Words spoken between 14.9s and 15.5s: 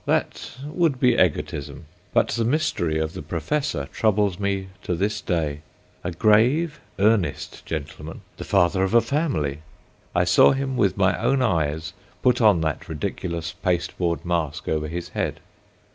head.